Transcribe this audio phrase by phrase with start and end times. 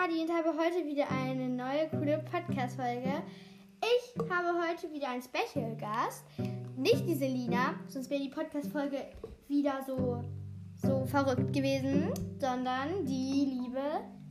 [0.00, 3.20] Madi und habe heute wieder eine neue coole Podcast-Folge.
[3.82, 6.24] Ich habe heute wieder einen Special-Gast.
[6.76, 8.98] Nicht die Selina, sonst wäre die Podcast-Folge
[9.48, 10.22] wieder so,
[10.76, 13.82] so verrückt gewesen, sondern die liebe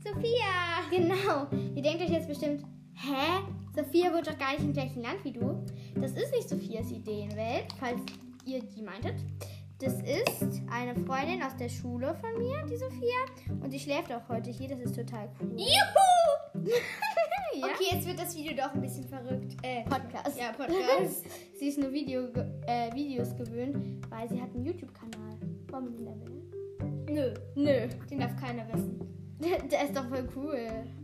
[0.02, 0.86] Sophia.
[0.90, 1.46] Genau.
[1.74, 2.64] Ihr denkt euch jetzt bestimmt,
[2.94, 3.42] hä?
[3.76, 5.66] Sophia wohnt doch gar nicht im gleichen Land wie du.
[5.96, 8.00] Das ist nicht Sophias Ideenwelt, falls
[8.46, 9.16] ihr die meintet.
[9.80, 13.16] Das ist eine Freundin aus der Schule von mir, die Sophia.
[13.62, 14.68] Und sie schläft auch heute hier.
[14.68, 15.52] Das ist total cool.
[15.52, 16.64] Juhu!
[17.54, 17.66] ja?
[17.66, 19.56] Okay, jetzt wird das Video doch ein bisschen verrückt.
[19.62, 20.36] Äh, Podcast.
[20.36, 21.24] Ja, Podcast.
[21.60, 22.22] sie ist nur Video,
[22.66, 25.38] äh, Videos gewöhnt, weil sie hat einen YouTube-Kanal.
[25.70, 27.04] Wollen wir den erwähnen?
[27.08, 27.88] Nö, Nö.
[28.10, 28.98] den darf keiner wissen.
[29.38, 30.58] Der, der ist doch voll cool.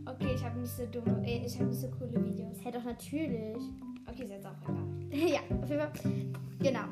[0.05, 2.57] Okay, ich habe nicht so dumme, äh, ich habe nicht so coole Videos.
[2.61, 3.63] Hä, doch natürlich.
[4.05, 4.85] Okay, ist jetzt auch egal.
[5.29, 5.91] ja, auf jeden Fall.
[6.59, 6.83] Genau.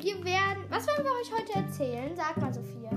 [0.00, 0.64] Wir werden.
[0.68, 2.14] Was wollen wir euch heute erzählen?
[2.14, 2.92] Sag mal, Sophia.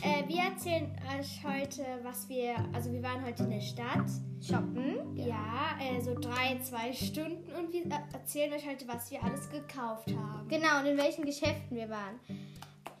[0.00, 4.08] Äh, wir erzählen euch heute, was wir, also wir waren heute in der Stadt.
[4.40, 5.14] Shoppen.
[5.14, 9.50] Ja, äh, so drei, zwei Stunden und wir äh, erzählen euch heute, was wir alles
[9.50, 10.48] gekauft haben.
[10.48, 12.18] Genau, und in welchen Geschäften wir waren.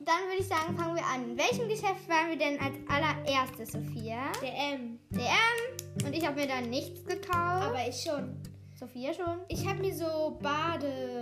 [0.00, 1.30] Dann würde ich sagen, fangen wir an.
[1.30, 4.32] In welchem Geschäft waren wir denn als allererstes, Sophia?
[4.42, 4.98] DM.
[5.10, 6.04] DM.
[6.06, 7.64] Und ich habe mir da nichts gekauft.
[7.64, 8.36] Aber ich schon.
[8.78, 9.38] Sophia schon.
[9.48, 11.15] Ich habe mir so Bade,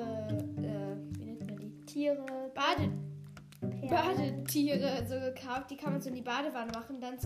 [3.95, 5.71] Badetiere so gekauft.
[5.71, 7.01] Die kann man so in die Badewanne machen.
[7.01, 7.17] Dann,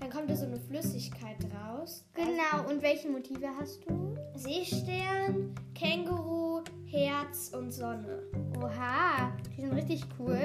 [0.00, 2.04] dann kommt da so eine Flüssigkeit raus.
[2.14, 2.68] Genau.
[2.68, 4.16] Und welche Motive hast du?
[4.34, 8.22] Seestern, Känguru, Herz und Sonne.
[8.58, 9.32] Oha.
[9.56, 10.38] Die sind richtig cool.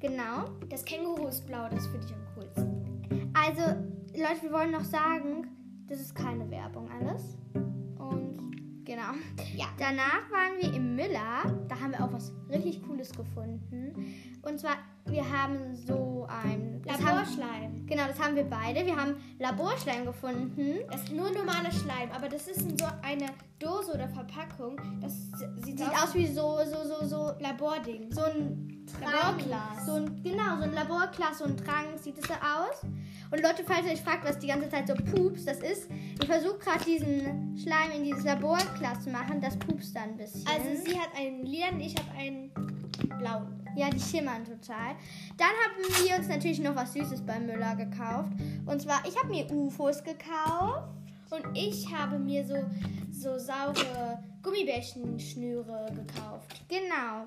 [0.00, 0.50] Genau.
[0.68, 3.32] Das Känguru ist blau, das finde ich am coolsten.
[3.34, 3.62] Also,
[4.16, 5.48] Leute, wir wollen noch sagen,
[5.88, 7.36] das ist keine Werbung alles.
[8.90, 9.12] Genau.
[9.54, 9.66] Ja.
[9.78, 11.44] Danach waren wir im Müller.
[11.68, 13.94] Da haben wir auch was richtig Cooles gefunden.
[14.42, 17.86] Und zwar, wir haben so ein das haben, Laborschleim.
[17.86, 18.84] Genau, das haben wir beide.
[18.84, 20.80] Wir haben Laborschleim gefunden.
[20.90, 23.26] Das ist nur normaler Schleim, aber das ist in so eine
[23.60, 24.76] Dose oder Verpackung.
[25.00, 25.14] Das
[25.64, 28.10] sieht, Sieht aus wie so, so, so, so, Labording.
[28.10, 28.86] so ein.
[29.00, 29.86] Laborglas.
[29.86, 32.82] So ein, genau, so ein Laborglas, so ein Trank sieht es so aus.
[33.30, 35.88] Und Leute, falls ihr euch fragt, was die ganze Zeit so pups, das ist,
[36.20, 40.44] ich versuche gerade diesen Schleim in dieses Laborglas zu machen, das pupst dann ein bisschen.
[40.46, 42.50] Also sie hat einen lilanen, ich habe einen
[43.18, 43.60] blauen.
[43.76, 44.96] Ja, die schimmern total.
[45.36, 48.32] Dann haben wir uns natürlich noch was Süßes beim Müller gekauft.
[48.66, 50.88] Und zwar, ich habe mir UFOs gekauft.
[51.30, 52.56] Und ich habe mir so,
[53.12, 56.62] so saure Gummibärchenschnüre gekauft.
[56.68, 57.26] Genau.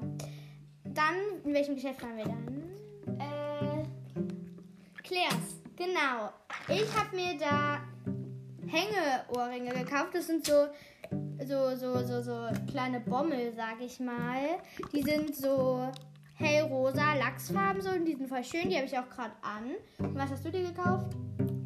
[0.84, 1.16] Dann,
[1.46, 3.20] in welchem Geschäft waren wir dann?
[3.20, 3.84] Äh,
[5.02, 5.63] Claire's.
[5.76, 6.30] Genau.
[6.68, 7.82] Ich habe mir da
[8.68, 10.10] Hängeohrringe gekauft.
[10.14, 10.68] Das sind so,
[11.46, 14.60] so, so, so, so kleine Bommel, sag ich mal.
[14.92, 15.92] Die sind so
[16.36, 18.70] hellrosa, Lachsfarben so und die sind voll schön.
[18.70, 19.72] Die habe ich auch gerade an.
[20.00, 21.16] Und was hast du dir gekauft?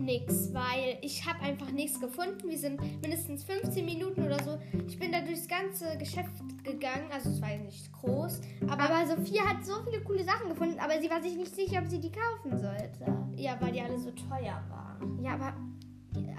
[0.08, 2.48] Nix, weil ich habe einfach nichts gefunden.
[2.48, 4.58] Wir sind mindestens 15 Minuten oder so.
[4.88, 6.32] Ich bin da durchs ganze Geschäft
[6.64, 7.12] gegangen.
[7.12, 8.40] Also es war ja nicht groß.
[8.70, 11.82] Aber, Aber Sophia hat so viele coole Sachen gefunden, aber sie war sich nicht sicher,
[11.82, 13.06] ob sie die kaufen sollte.
[13.36, 15.22] ja, weil die alle so teuer waren.
[15.22, 15.54] Ja, aber,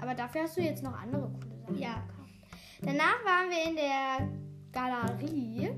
[0.01, 1.93] aber dafür hast du jetzt noch andere coole Sachen Ja.
[2.07, 2.33] gekauft.
[2.81, 4.29] Danach waren wir in der
[4.71, 5.69] Galerie.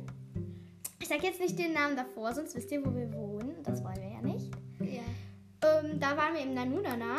[1.01, 3.55] Ich sag jetzt nicht den Namen davor, sonst wisst ihr, wo wir wohnen.
[3.63, 4.49] Das wollen wir ja nicht.
[4.79, 5.01] Ja.
[5.83, 7.17] Ähm, da waren wir im Nanunana.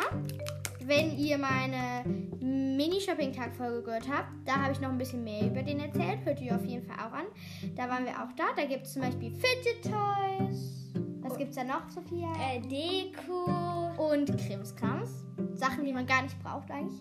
[0.85, 2.03] Wenn ihr meine
[2.41, 6.19] Mini-Shopping-Tag-Folge gehört habt, da habe ich noch ein bisschen mehr über den erzählt.
[6.25, 7.25] Hört ihr auf jeden Fall auch an.
[7.75, 8.45] Da waren wir auch da.
[8.55, 10.91] Da gibt es zum Beispiel Fidget Toys.
[11.21, 12.27] Was gibt es da noch, Sophia?
[12.41, 13.45] Äh, Deko.
[14.11, 15.23] und Krimskrams.
[15.55, 16.99] Sachen, die man gar nicht braucht eigentlich.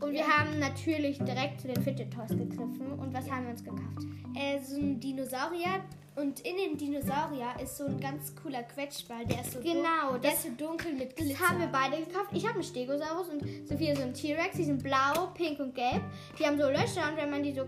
[0.00, 0.38] Und wir Ja.
[0.38, 2.92] haben natürlich direkt zu den Fidget Toys gegriffen.
[2.98, 4.06] Und was haben wir uns gekauft?
[4.34, 5.84] Äh, so ein Dinosaurier.
[6.16, 9.24] Und in dem Dinosaurier ist so ein ganz cooler Quetschball.
[9.26, 11.48] Der ist so, Genau, dun der das- ist so dunkel mit Das Glitzer.
[11.48, 12.30] haben wir beide gekauft.
[12.32, 14.56] Ich habe einen Stegosaurus und Sophia so einen T-Rex.
[14.56, 16.02] Die sind blau, pink und gelb.
[16.38, 17.62] Die haben so Löcher und wenn man die so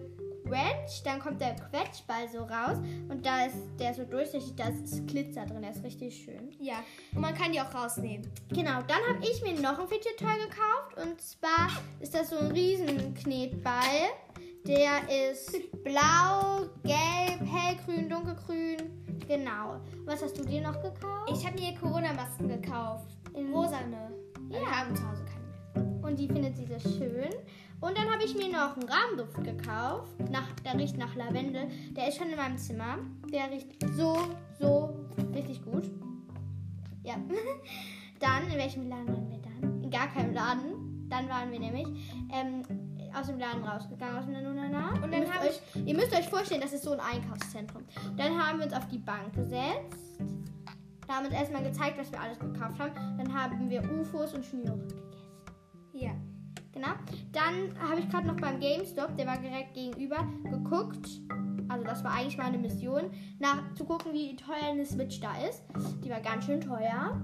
[0.47, 2.76] quetscht, dann kommt der Quetschball so raus.
[3.08, 5.62] Und da ist der so durchsichtig, da ist Glitzer drin.
[5.62, 6.50] Der ist richtig schön.
[6.58, 6.82] Ja,
[7.14, 8.28] und man kann die auch rausnehmen.
[8.50, 10.99] Genau, dann habe ich mir noch ein Fidget Toy gekauft.
[11.00, 11.69] Und zwar
[12.00, 14.11] ist das so ein Riesenknetball.
[14.67, 15.00] Der
[15.31, 18.76] ist blau, gelb, hellgrün, dunkelgrün.
[19.26, 19.81] Genau.
[20.05, 21.31] Was hast du dir noch gekauft?
[21.32, 23.17] Ich habe mir Corona-Masken gekauft.
[23.35, 24.11] In- Rosane.
[24.50, 24.61] Ja.
[24.61, 26.05] Wir haben zu Hause keine mehr.
[26.09, 27.31] Und die findet sie sehr schön.
[27.81, 30.12] Und dann habe ich mir noch einen Rahmenduft gekauft.
[30.31, 31.69] Nach, der riecht nach Lavendel.
[31.97, 32.99] Der ist schon in meinem Zimmer.
[33.32, 34.17] Der riecht so,
[34.61, 34.94] so
[35.35, 35.91] richtig gut.
[37.03, 37.15] Ja.
[38.20, 39.82] Dann, in welchem Laden waren wir dann?
[39.82, 41.08] In gar keinem Laden.
[41.11, 41.88] Dann waren wir nämlich
[42.32, 42.62] ähm,
[43.14, 44.94] aus dem Laden rausgegangen, aus dem Nanunana.
[44.94, 47.82] Und dann müsst hab euch, Ihr müsst euch vorstellen, das ist so ein Einkaufszentrum.
[48.17, 50.19] Dann haben wir uns auf die Bank gesetzt.
[51.06, 52.93] Da haben wir uns erstmal gezeigt, was wir alles gekauft haben.
[53.19, 55.03] Dann haben wir UFOs und Schnüre gegessen.
[55.93, 56.12] Ja.
[56.73, 56.88] Genau.
[57.32, 61.06] Dann habe ich gerade noch beim GameStop, der war direkt gegenüber, geguckt.
[61.69, 65.32] Also das war eigentlich mal eine Mission, nach zu gucken, wie teuer eine Switch da
[65.49, 65.62] ist.
[66.03, 67.20] Die war ganz schön teuer.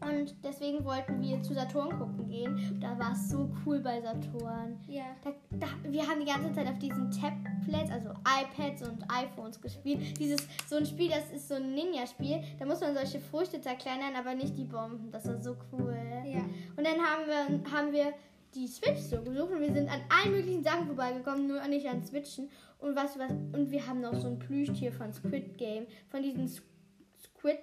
[0.00, 2.78] Und deswegen wollten wir zu Saturn gucken gehen.
[2.80, 4.78] Da war es so cool bei Saturn.
[4.86, 5.04] Ja.
[5.22, 10.18] Da, da, wir haben die ganze Zeit auf diesen Tablets, also iPads und iPhones gespielt.
[10.18, 12.42] Dieses so ein Spiel, das ist so ein Ninja-Spiel.
[12.58, 15.10] Da muss man solche Früchte zerkleinern, aber nicht die Bomben.
[15.10, 15.96] Das war so cool.
[16.24, 16.44] Ja.
[16.76, 18.12] Und dann haben wir, haben wir
[18.54, 22.04] die Switch so gesucht und wir sind an allen möglichen Sachen vorbeigekommen, nur nicht an
[22.04, 22.48] Switchen.
[22.78, 26.48] Und was, was und wir haben noch so ein Plüschtier von Squid Game, von diesen
[26.48, 27.58] Squid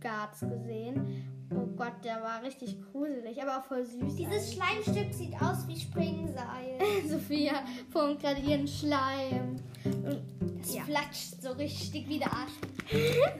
[0.00, 1.37] Guards gesehen.
[1.50, 4.16] Oh Gott, der war richtig gruselig, aber auch voll süß.
[4.16, 6.78] Dieses Schleimstück sieht aus wie Springseil.
[7.08, 9.56] Sophia formt gerade ihren Schleim.
[9.84, 10.22] Und
[10.60, 10.82] Das Ja.
[10.82, 12.52] flatscht so richtig wie der Arsch.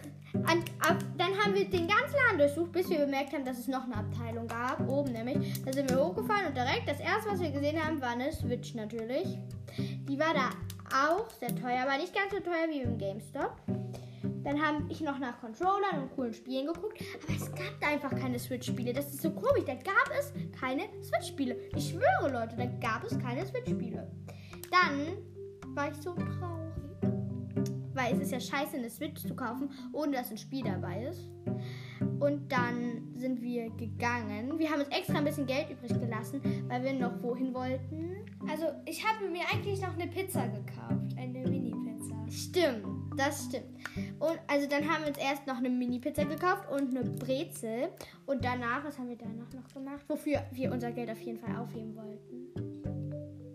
[0.46, 3.66] An, ab, dann haben wir den ganzen Laden durchsucht, bis wir bemerkt haben, dass es
[3.68, 4.86] noch eine Abteilung gab.
[4.88, 5.62] Oben nämlich.
[5.64, 8.74] Da sind wir hochgefahren und direkt das erste, was wir gesehen haben, war eine Switch
[8.74, 9.38] natürlich.
[9.78, 10.50] Die war da
[11.08, 13.52] auch sehr teuer, aber nicht ganz so teuer wie im GameStop.
[14.44, 18.10] Dann habe ich noch nach Controllern und coolen Spielen geguckt, aber es gab da einfach
[18.10, 18.92] keine Switch-Spiele.
[18.92, 21.56] Das ist so komisch, da gab es keine Switch-Spiele.
[21.76, 24.10] Ich schwöre, Leute, da gab es keine Switch-Spiele.
[24.70, 25.18] Dann
[25.74, 26.68] war ich so traurig.
[27.94, 31.30] Weil es ist ja scheiße, eine Switch zu kaufen, ohne dass ein Spiel dabei ist.
[32.20, 34.58] Und dann sind wir gegangen.
[34.58, 38.16] Wir haben uns extra ein bisschen Geld übrig gelassen, weil wir noch wohin wollten.
[38.48, 41.16] Also, ich habe mir eigentlich noch eine Pizza gekauft.
[41.16, 42.14] Eine Mini-Pizza.
[42.30, 42.84] Stimmt,
[43.16, 43.66] das stimmt.
[44.18, 47.88] Und also dann haben wir uns erst noch eine Mini-Pizza gekauft und eine Brezel.
[48.26, 50.04] Und danach, was haben wir danach noch gemacht?
[50.08, 52.48] Wofür wir unser Geld auf jeden Fall aufheben wollten.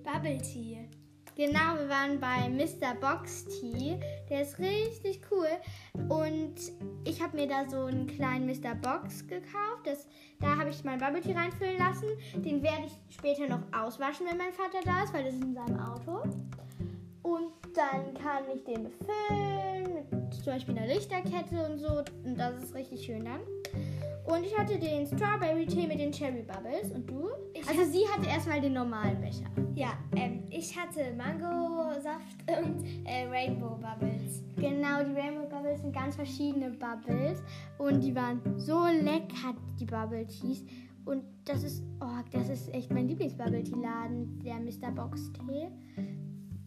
[0.03, 0.89] Bubble Tea.
[1.35, 2.93] Genau, wir waren bei Mr.
[2.99, 3.99] Box Tea.
[4.29, 5.47] Der ist richtig cool.
[6.09, 6.55] Und
[7.13, 8.73] ich habe mir da so einen kleinen Mr.
[8.75, 9.85] Box gekauft.
[9.85, 10.07] Das,
[10.39, 12.07] da habe ich mein Bubble Tea reinfüllen lassen.
[12.43, 15.53] Den werde ich später noch auswaschen, wenn mein Vater da ist, weil das ist in
[15.53, 16.23] seinem Auto.
[17.21, 22.03] Und dann kann ich den befüllen mit zum Beispiel einer Lichterkette und so.
[22.25, 23.41] Und das ist richtig schön dann.
[24.25, 26.91] Und ich hatte den Strawberry Tee mit den Cherry Bubbles.
[26.91, 27.29] Und du?
[27.53, 29.62] Ich also sie hatte erstmal den normalen Becher.
[29.75, 34.43] Ja, ähm, ich hatte Mango-Saft und äh, Rainbow Bubbles.
[34.55, 37.41] Genau, die Rainbow Bubbles sind ganz verschiedene Bubbles.
[37.79, 40.63] Und die waren so lecker, die Bubble Teas.
[41.05, 44.91] Und das ist, oh, das ist echt mein Lieblings-Bubble Tea-Laden, der Mr.
[44.91, 45.69] Box Tee.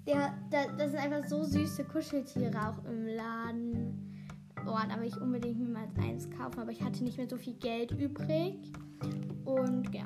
[0.07, 4.27] Der, da, das sind einfach so süße Kuscheltiere auch im Laden.
[4.67, 7.37] Oh, da will ich unbedingt mir mal eins kaufen, aber ich hatte nicht mehr so
[7.37, 8.73] viel Geld übrig.
[9.47, 10.03] Und ja.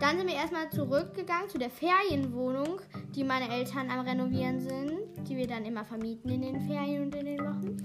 [0.00, 2.80] Dann sind wir erstmal zurückgegangen zu der Ferienwohnung,
[3.14, 7.14] die meine Eltern am Renovieren sind, die wir dann immer vermieten in den Ferien und
[7.14, 7.76] in den Wochen,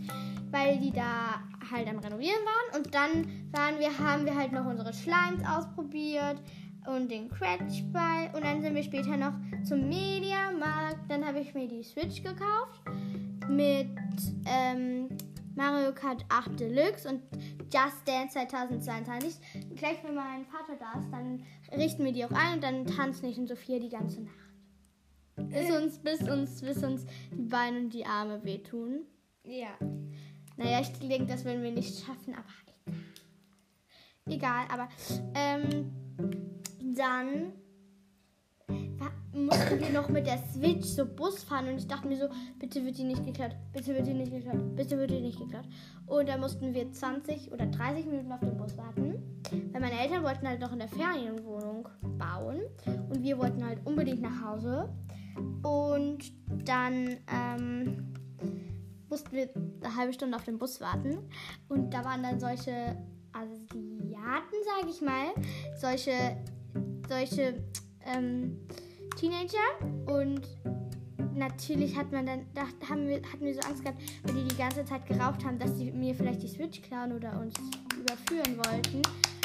[0.52, 1.42] weil die da
[1.72, 2.82] halt am Renovieren waren.
[2.82, 6.42] Und dann waren wir, haben wir halt noch unsere Slimes ausprobiert
[6.88, 8.32] und den Cratch-Ball.
[8.34, 9.34] Und dann sind wir später noch
[9.64, 11.10] zum Mediamarkt.
[11.10, 12.82] Dann habe ich mir die Switch gekauft
[13.50, 13.90] mit
[14.46, 15.10] ähm,
[15.56, 17.22] Mario Kart 8 Deluxe und
[17.72, 19.36] Just Dance 2022.
[19.76, 23.30] Gleich, wenn mein Vater da ist, dann richten wir die auch ein und dann tanzen
[23.30, 24.36] ich und Sophia die ganze Nacht.
[25.36, 29.06] Bis uns, bis uns, bis uns die Beine und die Arme wehtun.
[29.44, 29.70] Ja.
[30.58, 32.46] Naja, ich denke, das werden wir nicht schaffen, aber
[34.26, 34.66] egal.
[34.66, 34.90] Egal, aber
[35.36, 35.92] ähm,
[36.96, 37.54] dann
[39.34, 42.84] mussten wir noch mit der Switch so Bus fahren und ich dachte mir so, bitte
[42.84, 45.66] wird die nicht geklaut, bitte wird die nicht geklaut, bitte wird die nicht geklaut.
[46.08, 50.24] Und dann mussten wir 20 oder 30 Minuten auf den Bus warten, weil meine Eltern
[50.24, 52.62] wollten halt noch in der Ferienwohnung bauen
[53.10, 54.90] und wir wollten halt unbedingt nach Hause.
[55.64, 56.34] Und
[56.68, 58.14] dann ähm,
[59.10, 59.50] mussten wir
[59.84, 61.30] eine halbe Stunde auf den Bus warten.
[61.68, 62.98] Und da waren dann solche
[63.32, 65.28] Asiaten, sage ich mal,
[65.78, 66.38] solche,
[67.08, 67.64] solche
[68.06, 68.58] ähm,
[69.20, 69.58] Teenager.
[70.06, 70.42] Und
[71.36, 74.58] natürlich hat man dann, da haben wir, hatten wir so Angst gehabt, weil die die
[74.58, 77.54] ganze Zeit geraucht haben, dass die mir vielleicht die Switch klauen oder uns
[78.00, 79.02] überführen wollten.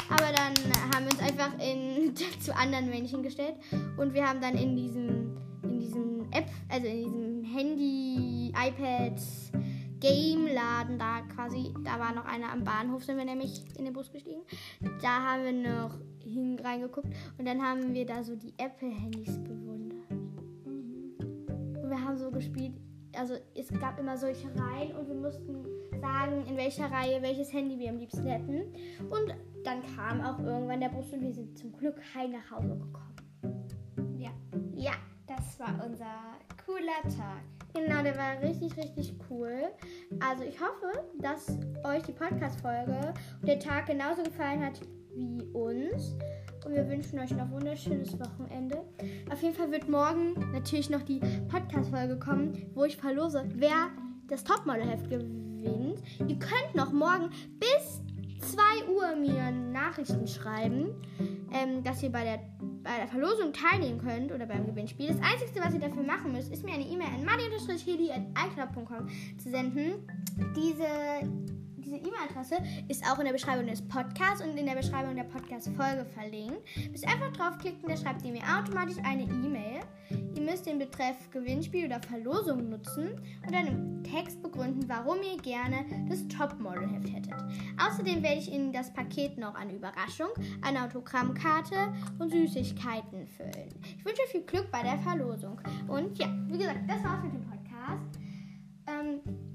[0.07, 0.53] Aber dann
[0.93, 3.55] haben wir uns einfach in, zu anderen Männchen gestellt
[3.97, 9.19] und wir haben dann in diesem, in diesem App, also in diesem Handy, iPad,
[9.99, 14.11] Game-Laden da quasi, da war noch einer am Bahnhof, sind wir nämlich in den Bus
[14.11, 14.41] gestiegen.
[15.01, 19.64] Da haben wir noch hin reingeguckt und dann haben wir da so die Apple-Handys bewundert.
[21.95, 22.73] Wir haben so gespielt,
[23.17, 25.65] also es gab immer solche Reihen und wir mussten
[26.01, 28.73] sagen, in welcher Reihe welches Handy wir am liebsten hätten.
[29.09, 29.33] Und
[29.63, 34.17] dann kam auch irgendwann der Bus und wir sind zum Glück heil nach Hause gekommen.
[34.17, 34.31] Ja.
[34.73, 34.91] Ja,
[35.25, 36.05] Das war unser
[36.65, 37.43] cooler Tag.
[37.73, 39.69] genau, der war richtig, richtig cool.
[40.19, 44.81] Also ich hoffe, dass euch die Podcast-Folge und der Tag genauso gefallen hat
[45.15, 46.17] wie uns.
[46.65, 48.83] Und wir wünschen euch noch ein wunderschönes Wochenende.
[49.31, 53.89] Auf jeden Fall wird morgen natürlich noch die Podcast-Folge kommen, wo ich verlose, wer
[54.27, 56.01] das Topmodel-Heft gewinnt.
[56.19, 57.29] Ihr könnt noch morgen
[57.59, 58.01] bis
[58.39, 60.89] 2 Uhr mir Nachrichten schreiben,
[61.53, 62.39] ähm, dass ihr bei der,
[62.83, 65.07] bei der Verlosung teilnehmen könnt oder beim Gewinnspiel.
[65.07, 69.07] Das Einzige, was ihr dafür machen müsst, ist mir eine E-Mail an madi-heli.icloud.com
[69.37, 70.07] zu senden.
[70.55, 71.54] Diese
[71.85, 76.05] diese E-Mail-Adresse ist auch in der Beschreibung des Podcasts und in der Beschreibung der Podcast-Folge
[76.05, 76.59] verlinkt.
[76.91, 79.81] Müsst einfach draufklicken, da schreibt ihr mir automatisch eine E-Mail.
[80.09, 85.37] Ihr müsst den Betreff Gewinnspiel oder Verlosung nutzen und dann im Text begründen, warum ihr
[85.37, 87.35] gerne das Topmodel-Heft hättet.
[87.77, 90.29] Außerdem werde ich Ihnen das Paket noch eine Überraschung,
[90.63, 93.69] eine Autogrammkarte und Süßigkeiten füllen.
[93.97, 95.61] Ich wünsche viel Glück bei der Verlosung.
[95.87, 98.19] Und ja, wie gesagt, das war's mit dem Podcast.
[98.87, 99.54] Ähm,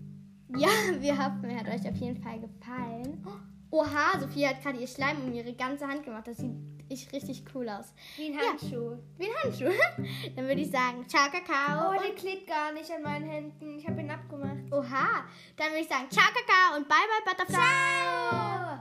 [0.57, 0.69] ja,
[1.01, 3.25] wir hoffen, er hat euch auf jeden Fall gefallen.
[3.73, 6.27] Oha, Sophie hat gerade ihr Schleim um ihre ganze Hand gemacht.
[6.27, 6.51] Das sieht
[6.89, 7.93] echt richtig cool aus.
[8.17, 8.93] Wie ein Handschuh.
[8.93, 9.73] Ja, wie ein Handschuh.
[10.37, 11.91] Dann würde ich sagen, ciao Kakao.
[11.91, 13.79] Oh, der klebt gar nicht an meinen Händen.
[13.79, 14.73] Ich habe ihn abgemacht.
[14.73, 15.25] Oha.
[15.57, 17.57] Dann würde ich sagen, ciao Kakao und bye bye Butterfly.
[17.57, 18.81] Ciao.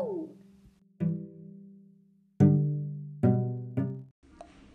[0.00, 0.30] Woo.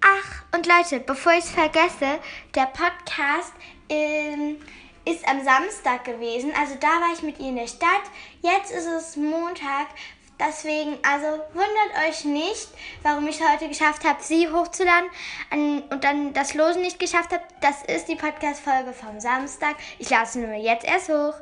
[0.01, 2.19] Ach, und Leute, bevor ich es vergesse,
[2.53, 3.53] der Podcast
[3.89, 4.57] ähm,
[5.05, 6.53] ist am Samstag gewesen.
[6.59, 8.03] Also da war ich mit ihr in der Stadt.
[8.41, 9.87] Jetzt ist es Montag.
[10.39, 12.67] Deswegen, also wundert euch nicht,
[13.03, 15.09] warum ich heute geschafft habe, sie hochzuladen
[15.91, 17.43] und dann das Losen nicht geschafft habe.
[17.61, 19.75] Das ist die Podcast-Folge vom Samstag.
[19.99, 21.35] Ich lade sie nur jetzt erst hoch.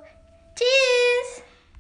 [0.53, 1.48] Tschüss!